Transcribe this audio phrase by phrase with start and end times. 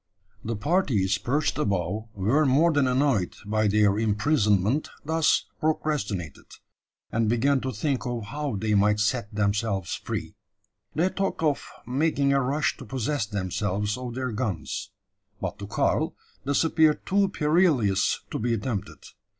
[0.43, 6.53] The parties perched above were more than annoyed by their imprisonment thus procrastinated,
[7.11, 10.33] and began to think of how they might set themselves free.
[10.95, 14.89] They talked of making a rush to possess themselves of their guns;
[15.39, 16.15] but to Karl
[16.45, 19.03] this appeared too perilous to be attempted.